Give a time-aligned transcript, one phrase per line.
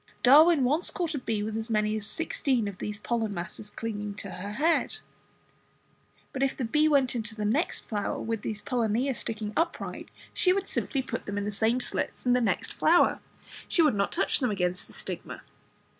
[0.23, 4.15] Darwin once caught a bee with as many as sixteen of these pollen masses clinging
[4.15, 4.97] to her head.
[6.33, 10.53] But if the bee went into the next flower with these pollinia sticking upright, she
[10.53, 13.19] would simply put them into the same slits in the next flower,
[13.67, 15.43] she would not touch them against the stigma.